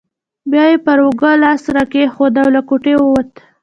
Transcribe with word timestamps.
بیا 0.51 0.63
یې 0.71 0.77
پر 0.85 0.97
اوږه 1.03 1.31
لاس 1.43 1.63
راکښېښود 1.75 2.33
او 2.41 2.47
له 2.55 2.61
کوټې 2.69 2.93
ووت. 2.97 3.29